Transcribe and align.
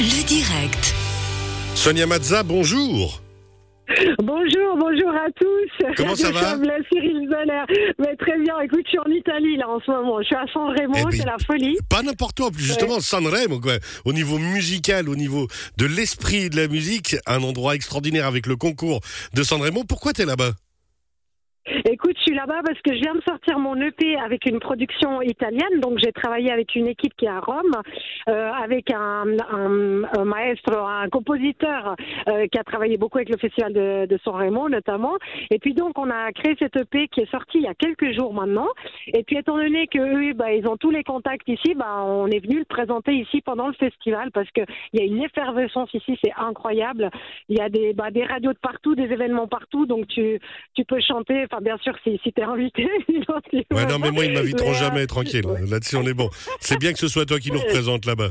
Le 0.00 0.24
direct. 0.24 0.94
Sonia 1.74 2.06
Mazza, 2.06 2.42
bonjour. 2.42 3.20
Bonjour, 4.22 4.78
bonjour 4.78 5.10
à 5.10 5.26
tous. 5.38 5.94
Comment 5.94 6.16
ça 6.16 6.30
va 6.30 6.56
Je 6.56 6.84
Cyril 6.90 7.28
Zeller. 7.28 7.64
Mais 7.98 8.16
très 8.16 8.38
bien, 8.38 8.58
écoute, 8.60 8.80
je 8.86 8.88
suis 8.88 8.98
en 8.98 9.10
Italie 9.10 9.58
là 9.58 9.68
en 9.68 9.78
ce 9.80 9.90
moment. 9.90 10.22
Je 10.22 10.28
suis 10.28 10.36
à 10.36 10.46
San 10.54 10.68
Remo, 10.68 10.94
Eh 10.96 11.04
ben, 11.04 11.10
c'est 11.10 11.26
la 11.26 11.36
folie. 11.46 11.76
Pas 11.90 12.00
n'importe 12.00 12.40
où, 12.40 12.50
plus 12.50 12.64
justement 12.64 12.98
Sanremo, 13.00 13.60
quoi. 13.60 13.74
Au 14.06 14.14
niveau 14.14 14.38
musical, 14.38 15.06
au 15.06 15.16
niveau 15.16 15.48
de 15.76 15.84
l'esprit 15.84 16.48
de 16.48 16.56
la 16.56 16.66
musique, 16.66 17.16
un 17.26 17.42
endroit 17.42 17.74
extraordinaire 17.74 18.24
avec 18.24 18.46
le 18.46 18.56
concours 18.56 19.00
de 19.34 19.42
Sanremo. 19.42 19.84
Pourquoi 19.84 20.14
t'es 20.14 20.24
là-bas? 20.24 20.52
Écoute, 21.84 22.09
là-bas 22.34 22.60
parce 22.64 22.80
que 22.80 22.94
je 22.94 23.00
viens 23.00 23.14
de 23.14 23.22
sortir 23.22 23.58
mon 23.58 23.76
EP 23.80 24.16
avec 24.16 24.46
une 24.46 24.60
production 24.60 25.22
italienne. 25.22 25.80
Donc, 25.80 25.98
j'ai 25.98 26.12
travaillé 26.12 26.50
avec 26.50 26.74
une 26.74 26.86
équipe 26.86 27.14
qui 27.16 27.26
est 27.26 27.28
à 27.28 27.40
Rome, 27.40 27.72
euh, 28.28 28.50
avec 28.52 28.92
un, 28.92 29.24
un, 29.50 30.02
un, 30.04 31.08
compositeur 31.10 31.96
euh, 32.28 32.46
qui 32.46 32.58
a 32.58 32.64
travaillé 32.64 32.96
beaucoup 32.96 33.18
avec 33.18 33.30
le 33.30 33.38
festival 33.38 33.72
de, 33.72 34.06
de 34.06 34.18
Sanremo 34.24 34.68
notamment. 34.68 35.16
Et 35.50 35.58
puis 35.58 35.74
donc, 35.74 35.98
on 35.98 36.10
a 36.10 36.32
créé 36.32 36.56
cet 36.58 36.76
EP 36.76 37.08
qui 37.08 37.20
est 37.20 37.30
sorti 37.30 37.58
il 37.58 37.64
y 37.64 37.68
a 37.68 37.74
quelques 37.74 38.12
jours 38.12 38.32
maintenant. 38.32 38.68
Et 39.06 39.22
puis, 39.22 39.36
étant 39.36 39.56
donné 39.56 39.86
que 39.86 39.98
eux, 39.98 40.32
bah, 40.34 40.52
ils 40.52 40.66
ont 40.68 40.76
tous 40.76 40.90
les 40.90 41.04
contacts 41.04 41.48
ici, 41.48 41.74
bah, 41.74 42.02
on 42.04 42.26
est 42.28 42.44
venu 42.44 42.58
le 42.58 42.64
présenter 42.64 43.14
ici 43.14 43.40
pendant 43.40 43.68
le 43.68 43.74
festival 43.74 44.30
parce 44.30 44.50
que 44.50 44.60
il 44.92 45.00
y 45.00 45.02
a 45.02 45.06
une 45.06 45.22
effervescence 45.22 45.92
ici, 45.94 46.18
c'est 46.22 46.32
incroyable. 46.36 47.10
Il 47.48 47.58
y 47.58 47.60
a 47.60 47.68
des, 47.68 47.92
bah, 47.92 48.08
radios 48.28 48.52
de 48.52 48.58
partout, 48.58 48.94
des 48.94 49.04
événements 49.04 49.46
partout, 49.46 49.86
donc 49.86 50.06
tu, 50.08 50.38
tu 50.74 50.84
peux 50.84 51.00
chanter. 51.00 51.44
Enfin, 51.44 51.60
bien 51.62 51.76
sûr, 51.78 51.94
si, 52.04 52.19
si 52.22 52.32
t'es 52.32 52.42
invité. 52.42 52.84
ouais, 53.72 53.86
non, 53.86 53.98
mais 53.98 54.10
moi, 54.10 54.24
ils 54.24 54.32
m'inviteront 54.32 54.70
Mais, 54.70 54.78
jamais, 54.78 55.06
tranquille. 55.06 55.46
Là-dessus, 55.68 55.96
on 55.96 56.06
est 56.06 56.14
bon. 56.14 56.30
C'est 56.60 56.78
bien 56.78 56.92
que 56.92 56.98
ce 56.98 57.08
soit 57.08 57.26
toi 57.26 57.38
qui 57.38 57.50
nous 57.50 57.60
représente 57.60 58.06
là-bas. 58.06 58.30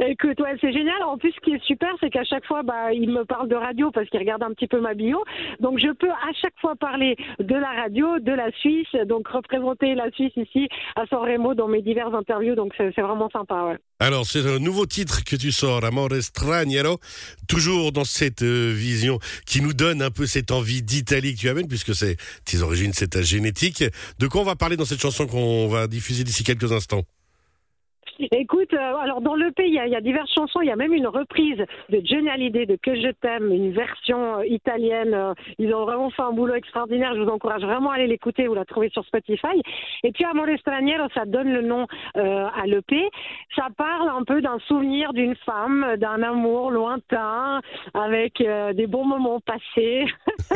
Écoute, 0.00 0.40
ouais, 0.40 0.56
c'est 0.60 0.72
génial. 0.72 1.02
En 1.04 1.18
plus, 1.18 1.32
ce 1.32 1.40
qui 1.40 1.52
est 1.52 1.62
super, 1.64 1.90
c'est 2.00 2.10
qu'à 2.10 2.24
chaque 2.24 2.46
fois, 2.46 2.62
bah, 2.62 2.92
il 2.92 3.10
me 3.10 3.24
parle 3.24 3.48
de 3.48 3.54
radio 3.54 3.90
parce 3.90 4.08
qu'il 4.08 4.20
regarde 4.20 4.42
un 4.42 4.52
petit 4.52 4.66
peu 4.66 4.80
ma 4.80 4.94
bio. 4.94 5.22
Donc, 5.60 5.78
je 5.78 5.92
peux 5.92 6.10
à 6.10 6.32
chaque 6.40 6.54
fois 6.60 6.74
parler 6.76 7.16
de 7.38 7.54
la 7.54 7.70
radio, 7.70 8.18
de 8.18 8.32
la 8.32 8.50
Suisse, 8.52 8.92
donc 9.06 9.28
représenter 9.28 9.94
la 9.94 10.10
Suisse 10.10 10.32
ici 10.36 10.68
à 10.96 11.06
San 11.06 11.20
Remo 11.20 11.54
dans 11.54 11.68
mes 11.68 11.82
diverses 11.82 12.14
interviews. 12.14 12.54
Donc, 12.54 12.72
c'est 12.76 13.00
vraiment 13.00 13.28
sympa. 13.30 13.76
Alors, 14.00 14.26
c'est 14.26 14.46
un 14.46 14.58
nouveau 14.58 14.86
titre 14.86 15.22
que 15.24 15.36
tu 15.36 15.52
sors, 15.52 15.84
Amore 15.84 16.10
Straniero, 16.20 16.98
toujours 17.48 17.92
dans 17.92 18.04
cette 18.04 18.42
euh, 18.42 18.72
vision 18.74 19.18
qui 19.46 19.60
nous 19.60 19.74
donne 19.74 20.02
un 20.02 20.10
peu 20.10 20.26
cette 20.26 20.50
envie 20.50 20.82
d'Italie 20.82 21.34
que 21.34 21.40
tu 21.40 21.48
amènes, 21.48 21.68
puisque 21.68 21.94
c'est 21.94 22.16
tes 22.44 22.62
origines, 22.62 22.92
c'est 22.92 23.10
ta 23.10 23.22
génétique. 23.22 23.84
De 24.18 24.26
quoi 24.26 24.40
on 24.40 24.44
va 24.44 24.56
parler 24.56 24.76
dans 24.76 24.84
cette 24.84 25.00
chanson 25.00 25.26
qu'on 25.26 25.68
va 25.68 25.86
diffuser 25.86 26.24
d'ici 26.24 26.42
quelques 26.42 26.72
instants? 26.72 27.02
Écoute, 28.30 28.72
euh, 28.72 28.96
alors 28.96 29.20
dans 29.20 29.34
le 29.34 29.50
pays, 29.50 29.68
il 29.68 29.74
y, 29.74 29.78
a, 29.78 29.86
il 29.86 29.92
y 29.92 29.96
a 29.96 30.00
diverses 30.00 30.32
chansons. 30.32 30.60
Il 30.60 30.68
y 30.68 30.70
a 30.70 30.76
même 30.76 30.92
une 30.92 31.06
reprise 31.06 31.58
de 31.88 32.00
Johnny 32.04 32.28
Hallyday 32.28 32.66
de 32.66 32.76
Que 32.76 32.94
je 32.94 33.10
t'aime, 33.20 33.50
une 33.50 33.72
version 33.72 34.38
euh, 34.38 34.46
italienne. 34.46 35.14
Euh, 35.14 35.34
ils 35.58 35.74
ont 35.74 35.84
vraiment 35.84 36.10
fait 36.10 36.22
un 36.22 36.32
boulot 36.32 36.54
extraordinaire. 36.54 37.14
Je 37.14 37.22
vous 37.22 37.30
encourage 37.30 37.62
vraiment 37.62 37.90
à 37.90 37.94
aller 37.94 38.06
l'écouter. 38.06 38.46
Vous 38.46 38.54
la 38.54 38.64
trouvez 38.64 38.90
sur 38.90 39.04
Spotify. 39.04 39.60
Et 40.04 40.12
puis 40.12 40.24
Amore 40.24 40.46
Straniero, 40.58 41.08
ça 41.14 41.24
donne 41.24 41.52
le 41.52 41.62
nom 41.62 41.86
à 42.14 42.66
l'EP. 42.66 43.08
Ça 43.56 43.68
parle 43.76 44.08
un 44.08 44.24
peu 44.24 44.40
d'un 44.40 44.58
souvenir 44.66 45.12
d'une 45.12 45.34
femme, 45.36 45.96
d'un 45.96 46.22
amour 46.22 46.70
lointain, 46.70 47.60
avec 47.94 48.42
des 48.74 48.86
bons 48.86 49.04
moments 49.04 49.40
passés, 49.40 50.04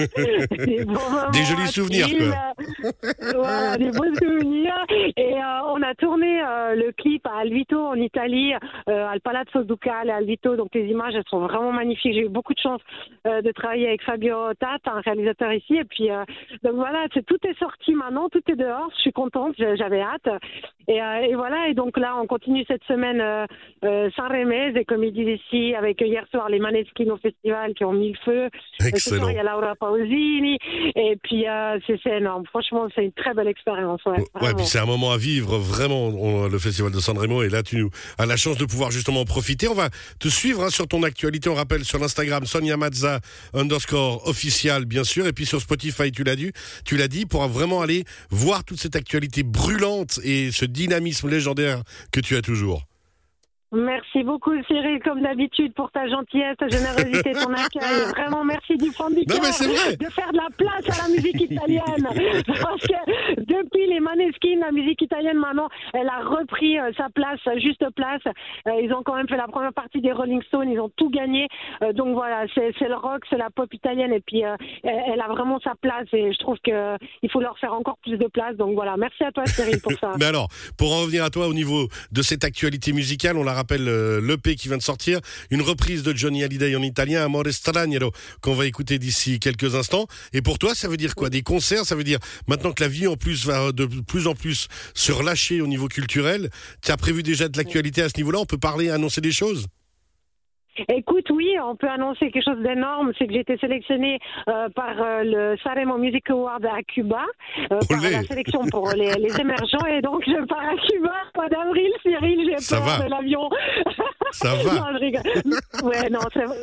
des, 0.67 0.84
bons 0.84 0.92
moments 0.92 1.31
Des 1.33 1.44
jolis 1.44 1.69
souvenirs, 1.69 2.09
quoi. 2.09 3.33
voilà, 3.34 3.77
des 3.77 3.91
beaux 3.91 4.14
souvenirs. 4.14 4.84
Et 5.17 5.34
on 5.69 5.83
a 5.83 5.94
tourné 5.94 6.41
le 6.75 6.92
clip 6.92 7.27
à 7.27 7.44
Alvito 7.56 7.86
en 7.86 7.94
Italie, 7.94 8.52
euh, 8.88 9.06
al 9.08 9.20
Palazzo 9.20 9.62
Ducale 9.64 10.10
à 10.10 10.16
Alvito. 10.16 10.56
Donc 10.56 10.68
les 10.74 10.86
images, 10.88 11.14
elles 11.14 11.24
sont 11.30 11.40
vraiment 11.40 11.72
magnifiques. 11.72 12.12
J'ai 12.12 12.26
eu 12.26 12.28
beaucoup 12.28 12.52
de 12.52 12.58
chance 12.58 12.80
euh, 13.26 13.40
de 13.40 13.50
travailler 13.52 13.88
avec 13.88 14.02
Fabio 14.02 14.52
Tat, 14.60 14.76
un 14.86 15.00
réalisateur 15.00 15.52
ici. 15.54 15.76
Et 15.76 15.84
puis 15.84 16.10
euh, 16.10 16.22
donc 16.62 16.75
voilà, 16.75 17.06
c'est 17.14 17.25
tout 17.25 17.38
est 17.48 17.58
sorti 17.58 17.94
maintenant, 17.94 18.28
tout 18.28 18.42
est 18.50 18.56
dehors. 18.56 18.91
Je 18.97 19.00
suis 19.00 19.12
contente, 19.12 19.54
j'avais 19.56 20.03
hâte. 20.03 20.28
Et, 20.88 20.97
et 20.98 21.34
voilà. 21.34 21.69
Et 21.69 21.75
donc 21.75 21.97
là, 21.97 22.14
on 22.22 22.26
continue 22.26 22.64
cette 22.69 22.84
semaine 22.84 23.20
euh, 23.84 24.10
Saint-Rémez 24.16 24.72
et 24.76 24.84
comme 24.84 25.02
ils 25.04 25.12
disent 25.12 25.41
ici, 25.41 25.75
avec 25.75 26.00
hier 26.02 26.26
soir 26.31 26.48
les 26.50 26.58
Maneskin 26.58 27.08
au 27.10 27.16
festival 27.16 27.72
qui 27.75 27.84
ont 27.84 27.92
mis 27.92 28.10
le 28.12 28.19
feu. 28.25 28.48
Soir, 28.78 28.88
Excellent. 28.91 29.28
il 29.31 29.36
y 29.36 29.38
a 29.38 29.42
Laura 29.44 29.75
Pausini. 29.76 30.58
Et 30.94 31.16
puis, 31.22 31.47
c'est 31.86 31.97
c'est 32.02 32.19
énorme. 32.19 32.44
Franchement, 32.47 32.86
c'est 32.94 33.04
une 33.04 33.12
très 33.12 33.32
belle 33.32 33.48
expérience. 33.48 34.04
Ouais, 34.04 34.19
Ouais, 34.42 34.54
puis 34.54 34.66
c'est 34.66 34.78
un 34.78 34.84
moment 34.86 35.10
à 35.12 35.16
vivre, 35.16 35.56
vraiment, 35.56 36.08
on- 36.08 36.48
le 36.48 36.58
festival 36.58 36.92
de 36.92 36.98
Et 37.42 37.48
là, 37.48 37.62
tu 37.62 37.86
as 38.19 38.26
la 38.26 38.36
chance 38.36 38.56
de 38.56 38.64
pouvoir 38.64 38.91
justement 38.91 39.20
en 39.20 39.24
profiter. 39.24 39.69
On 39.69 39.74
va 39.74 39.91
te 40.19 40.28
suivre 40.28 40.64
hein, 40.64 40.70
sur 40.70 40.86
ton 40.88 41.02
actualité. 41.02 41.48
On 41.48 41.54
rappelle 41.54 41.84
sur 41.84 41.98
l'Instagram 41.98 42.47
Sonia 42.47 42.76
Mazza 42.76 43.20
underscore 43.54 44.26
official, 44.26 44.84
bien 44.84 45.04
sûr. 45.04 45.26
Et 45.26 45.32
puis 45.32 45.46
sur 45.46 45.60
Spotify, 45.60 46.12
tu 46.12 46.25
l'as 46.25 46.36
dit, 46.36 46.52
tu 46.84 46.96
l'as 46.96 47.08
dit, 47.08 47.26
pour 47.26 47.46
vraiment 47.48 47.82
aller 47.82 48.04
voir 48.30 48.64
toute 48.64 48.80
cette 48.80 48.96
actualité 48.96 49.42
brûlante 49.42 50.20
et 50.22 50.50
ce 50.52 50.64
dynamisme 50.64 51.28
légendaire 51.28 51.82
que 52.12 52.20
tu 52.20 52.36
as 52.36 52.42
toujours. 52.42 52.86
Merci 53.76 54.22
beaucoup, 54.25 54.53
Cyril, 54.66 55.00
comme 55.04 55.20
d'habitude, 55.20 55.75
pour 55.75 55.91
ta 55.91 56.09
gentillesse, 56.09 56.56
ta 56.56 56.66
générosité, 56.69 57.32
ton 57.32 57.53
accueil. 57.53 58.09
Vraiment, 58.16 58.42
merci 58.42 58.76
du 58.76 58.91
fond 58.91 59.10
du 59.10 59.25
cœur 59.26 59.37
de 59.41 60.10
faire 60.10 60.32
de 60.32 60.37
la 60.37 60.48
place 60.56 60.98
à 60.98 61.09
la 61.09 61.14
musique 61.14 61.41
italienne. 61.42 62.09
Parce 62.47 62.82
que 62.82 63.41
depuis 63.41 63.87
les 63.87 64.00
Maneskin, 64.00 64.60
la 64.60 64.72
musique 64.72 65.03
italienne, 65.03 65.37
maintenant, 65.37 65.69
elle 65.92 66.09
a 66.09 66.20
repris 66.25 66.78
euh, 66.78 66.91
sa 66.97 67.09
place, 67.10 67.38
sa 67.44 67.59
juste 67.59 67.84
place. 67.94 68.22
Euh, 68.66 68.81
ils 68.82 68.92
ont 68.94 69.03
quand 69.03 69.14
même 69.14 69.28
fait 69.28 69.37
la 69.37 69.47
première 69.47 69.75
partie 69.75 70.00
des 70.00 70.12
Rolling 70.12 70.43
Stones, 70.44 70.70
ils 70.70 70.81
ont 70.81 70.91
tout 70.97 71.10
gagné. 71.10 71.47
Euh, 71.82 71.93
donc 71.93 72.14
voilà, 72.14 72.47
c'est 72.54 72.72
le 72.81 72.97
rock, 72.97 73.25
c'est 73.28 73.37
la 73.37 73.50
pop 73.50 73.72
italienne, 73.75 74.12
et 74.12 74.20
puis 74.20 74.41
elle, 74.41 75.20
a 75.20 75.28
vraiment 75.28 75.60
sa 75.60 75.75
place, 75.75 76.06
et 76.14 76.32
je 76.32 76.38
trouve 76.38 76.56
que 76.64 76.97
il 77.22 77.31
faut 77.31 77.41
leur 77.41 77.58
faire 77.58 77.75
encore 77.75 77.98
plus 77.98 78.16
de 78.16 78.26
place. 78.26 78.56
Donc 78.56 78.75
voilà, 78.75 78.97
merci 78.97 79.22
à 79.22 79.32
toi, 79.32 79.44
Cyril, 79.44 79.81
pour 79.82 79.93
ça. 80.00 80.12
Mais 80.19 80.26
alors, 80.26 80.48
pour 80.78 80.94
en 80.94 81.03
revenir 81.03 81.25
à 81.25 81.31
toi 81.31 81.47
au 81.47 81.54
niveau 81.54 81.88
de 82.10 82.22
cette 82.22 82.44
actualité 82.44 82.93
musicale, 82.93 83.37
on 83.37 83.44
la 83.44 83.53
rappelle, 83.66 83.88
euh, 83.88 84.21
l'EP 84.21 84.54
qui 84.54 84.69
vient 84.69 84.77
de 84.77 84.82
sortir, 84.82 85.21
une 85.50 85.60
reprise 85.60 86.04
de 86.04 86.16
Johnny 86.16 86.44
Hallyday 86.44 86.77
en 86.77 86.82
italien, 86.82 87.25
Amore 87.25 87.50
Straniero, 87.50 88.12
qu'on 88.41 88.54
va 88.54 88.66
écouter 88.66 89.00
d'ici 89.00 89.41
quelques 89.41 89.75
instants. 89.75 90.06
Et 90.32 90.41
pour 90.41 90.60
toi, 90.60 90.75
ça 90.77 90.87
veut 90.87 90.97
dire 90.97 91.16
quoi? 91.16 91.31
Des 91.31 91.43
concerts? 91.43 91.84
Ça 91.84 91.97
veut 91.97 92.05
dire 92.05 92.21
maintenant 92.47 92.72
que 92.72 92.84
la 92.84 92.88
vie 92.88 93.09
en 93.09 93.16
plus 93.16 93.44
va 93.44 93.72
de 93.72 93.87
plus 93.87 94.28
en 94.28 94.34
plus 94.34 94.69
se 94.94 95.10
relâcher 95.10 95.60
au 95.60 95.66
niveau 95.66 95.88
culturel. 95.88 96.49
Tu 96.81 96.93
as 96.93 96.97
prévu 96.97 97.25
déjà 97.25 97.49
de 97.49 97.59
l'actualité 97.59 98.03
à 98.03 98.09
ce 98.09 98.16
niveau-là? 98.19 98.38
On 98.38 98.47
peut 98.47 98.59
parler, 98.59 98.91
annoncer 98.91 99.21
des 99.21 99.32
choses? 99.32 99.66
Écoute, 100.88 101.31
oui, 101.31 101.56
on 101.62 101.76
peut 101.76 101.88
annoncer 101.88 102.31
quelque 102.31 102.44
chose 102.44 102.62
d'énorme, 102.62 103.12
c'est 103.19 103.26
que 103.26 103.32
j'ai 103.32 103.41
été 103.41 103.56
sélectionnée 103.59 104.19
euh, 104.48 104.69
par 104.70 105.00
euh, 105.00 105.22
le 105.25 105.56
Sanremo 105.62 105.98
Music 105.98 106.28
Award 106.31 106.64
à 106.66 106.82
Cuba, 106.82 107.25
euh, 107.72 107.78
par 107.88 108.00
la 108.00 108.22
sélection 108.22 108.60
pour 108.70 108.91
les, 108.97 109.14
les 109.14 109.41
émergents, 109.41 109.87
et 109.88 110.00
donc 110.03 110.22
je 110.26 110.44
pars 110.47 110.69
à 110.69 110.76
Cuba 110.76 111.12
mois 111.37 111.48
d'avril, 111.48 111.91
Cyril, 112.03 112.41
j'ai 112.44 112.75
peur 112.76 112.84
va. 112.84 113.04
de 113.04 113.10
l'avion. 113.10 113.48
Ça 114.32 114.54
va. 114.54 114.75
non, 114.75 114.87
je 114.94 114.98
rigole. 114.98 115.22
Ouais, 115.82 116.09
non, 116.10 116.20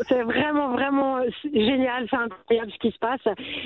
c'est 0.10 0.24
vraiment, 0.24 0.72
vraiment 0.72 1.20
génial, 1.54 2.08
c'est 2.10 2.16
incroyable 2.18 2.72
ce 2.72 2.78
qui 2.80 2.92
se 2.92 3.00
passe. 3.00 3.22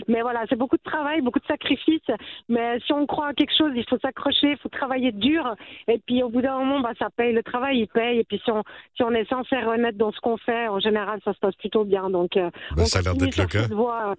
Mais 0.08 0.22
voilà, 0.22 0.44
c'est 0.50 0.56
beaucoup 0.56 0.78
de 0.78 0.84
travail, 0.84 1.22
beaucoup 1.22 1.40
de 1.40 1.46
sacrifices, 1.46 2.02
mais 2.50 2.80
si 2.85 2.94
on 2.94 3.06
croit 3.06 3.28
à 3.28 3.34
quelque 3.34 3.56
chose, 3.58 3.72
il 3.75 3.85
faut 3.90 3.97
s'accrocher, 4.00 4.52
il 4.52 4.58
faut 4.58 4.69
travailler 4.69 5.12
dur, 5.12 5.56
et 5.88 6.00
puis 6.06 6.24
au 6.24 6.30
bout 6.30 6.41
d'un 6.41 6.58
moment, 6.59 6.80
bah, 6.80 6.91
ça 7.00 7.08
paye, 7.16 7.34
le 7.34 7.44
travail, 7.44 7.80
il 7.80 7.88
paye, 7.88 8.19
et 8.19 8.24
puis 8.24 8.41
si 8.44 8.52
on, 8.52 8.63
si 8.96 9.03
on 9.03 9.12
est 9.12 9.28
sincère 9.30 9.68
honnête 9.68 9.97
dans 9.97 10.12
ce 10.12 10.19
qu'on 10.19 10.38
fait, 10.38 10.68
en 10.68 10.79
général, 10.79 11.19
ça 11.25 11.34
se 11.34 11.40
passe 11.40 11.56
plutôt 11.56 11.84
bien. 11.84 12.09
Donc, 12.09 12.38
euh, 12.38 12.50
Bah, 12.75 12.84
on 12.84 12.85
ça 12.85 13.00
a 13.00 13.02
l'air 13.02 13.16
d'être 13.16 13.38
le 13.38 13.46
cas. 13.46 13.68
voie. 13.74 14.16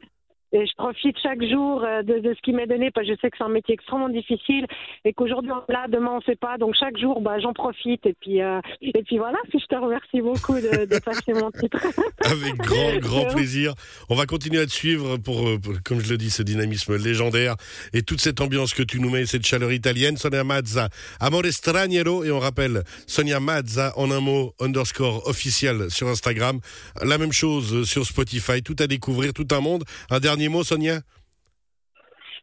Et 0.53 0.67
je 0.67 0.73
profite 0.77 1.17
chaque 1.23 1.43
jour 1.43 1.85
euh, 1.85 2.03
de, 2.03 2.21
de 2.21 2.35
ce 2.35 2.41
qui 2.41 2.53
m'est 2.53 2.67
donné, 2.67 2.91
parce 2.91 3.07
que 3.07 3.13
je 3.13 3.21
sais 3.21 3.31
que 3.31 3.37
c'est 3.37 3.45
un 3.45 3.51
métier 3.51 3.75
extrêmement 3.75 4.09
difficile 4.09 4.67
et 5.05 5.13
qu'aujourd'hui 5.13 5.53
on 5.53 5.61
est 5.69 5.73
là, 5.73 5.87
demain 5.89 6.13
on 6.17 6.21
sait 6.23 6.37
pas. 6.37 6.57
Donc 6.57 6.75
chaque 6.75 6.97
jour, 6.97 7.21
bah, 7.21 7.39
j'en 7.39 7.53
profite. 7.53 8.07
Et 8.07 8.15
puis, 8.19 8.41
euh, 8.41 8.61
et 8.81 9.03
puis 9.03 9.19
voilà, 9.19 9.39
je 9.53 9.59
te 9.67 9.75
remercie 9.75 10.23
beaucoup 10.23 10.55
de, 10.55 10.87
de 10.87 10.99
passer 11.01 11.35
mon 11.35 11.51
titre. 11.51 11.79
Avec 12.25 12.57
grand, 12.57 12.97
grand 12.99 13.25
plaisir. 13.27 13.75
On 14.09 14.15
va 14.15 14.25
continuer 14.25 14.61
à 14.61 14.67
te 14.67 14.71
suivre 14.71 15.19
pour, 15.19 15.47
euh, 15.47 15.59
pour, 15.59 15.75
comme 15.85 16.01
je 16.01 16.11
le 16.11 16.17
dis, 16.17 16.31
ce 16.31 16.43
dynamisme 16.43 16.97
légendaire 16.97 17.57
et 17.93 18.01
toute 18.03 18.21
cette 18.21 18.41
ambiance 18.41 18.73
que 18.73 18.83
tu 18.83 19.01
nous 19.01 19.11
mets, 19.11 19.27
cette 19.27 19.47
chaleur 19.47 19.73
italienne. 19.73 20.17
Sonia 20.17 20.45
Mazza, 20.45 20.89
Amore 21.21 21.47
Straniero. 21.51 22.25
Et 22.25 22.31
on 22.31 22.39
rappelle, 22.39 22.85
Sonia 23.07 23.39
Mazza, 23.39 23.93
en 23.97 24.11
un 24.11 24.21
mot, 24.21 24.55
underscore 24.61 25.27
officiel 25.29 25.91
sur 25.91 26.09
Instagram. 26.09 26.61
La 27.05 27.19
même 27.19 27.33
chose 27.33 27.87
sur 27.87 28.07
Spotify. 28.07 28.63
Tout 28.63 28.77
à 28.79 28.87
découvrir, 28.87 29.35
tout 29.35 29.47
un 29.51 29.61
monde. 29.61 29.85
Un 30.11 30.21
dernier 30.21 30.38
mot, 30.47 30.63
Sonia? 30.63 31.01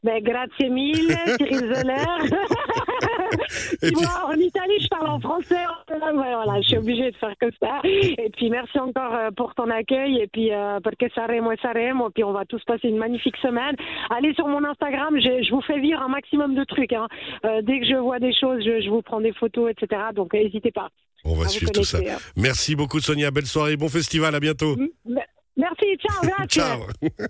Ben, 0.06 0.22
grazie 0.22 0.70
mille, 0.70 1.18
Cyril 1.38 1.74
Zeller. 1.74 2.06
tu 3.82 3.94
vois, 3.96 4.28
en 4.28 4.34
Italie, 4.34 4.80
je 4.80 4.88
parle 4.88 5.08
en 5.08 5.20
français. 5.20 5.66
Voilà, 5.88 6.62
je 6.62 6.68
suis 6.68 6.78
obligée 6.78 7.10
de 7.10 7.18
faire 7.18 7.34
comme 7.40 7.52
ça. 7.60 7.80
Et 7.84 8.30
puis, 8.38 8.52
merci 8.52 8.78
encore 8.78 9.16
euh, 9.16 9.32
pour 9.32 9.56
ton 9.56 9.68
accueil. 9.72 10.20
Et 10.20 10.28
puis, 10.28 10.54
euh, 10.54 10.80
parce 10.84 10.96
que 10.98 11.08
Saremo 11.16 11.52
et 11.52 11.58
Saremo. 11.60 12.10
Et 12.10 12.12
puis, 12.12 12.24
on 12.24 12.34
va 12.34 12.46
tous 12.46 12.64
passer 12.66 12.88
une 12.88 12.98
magnifique 12.98 13.38
semaine. 13.38 13.76
Allez 14.12 14.36
sur 14.36 14.48
mon 14.48 14.64
Instagram. 14.64 15.16
Je, 15.16 15.44
je 15.44 15.52
vous 15.52 15.62
fais 15.62 15.80
vivre 15.80 16.00
un 16.02 16.10
maximum 16.10 16.54
de 16.54 16.64
trucs. 16.66 16.94
Hein. 16.94 17.08
Euh, 17.44 17.64
dès 17.64 17.80
que 17.80 17.88
je 17.88 17.96
vois 17.96 18.20
des 18.20 18.34
choses, 18.34 18.64
je, 18.64 18.82
je 18.82 18.90
vous 18.92 19.02
prends 19.02 19.22
des 19.22 19.34
photos, 19.34 19.72
etc. 19.72 20.02
Donc, 20.14 20.34
n'hésitez 20.34 20.72
pas. 20.72 20.90
On 21.24 21.34
va 21.34 21.48
suivre 21.48 21.72
tout 21.72 21.84
ça. 21.84 21.98
Hein. 21.98 22.18
Merci 22.36 22.76
beaucoup, 22.76 23.00
Sonia. 23.00 23.32
Belle 23.32 23.48
soirée. 23.48 23.76
Bon 23.76 23.90
festival. 23.90 24.36
À 24.36 24.40
bientôt. 24.40 24.76
Merci. 25.58 25.98
Ciao. 25.98 26.48
Ciao. 26.48 26.82